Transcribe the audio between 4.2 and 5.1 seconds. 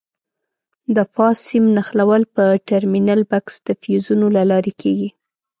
له لارې کېږي.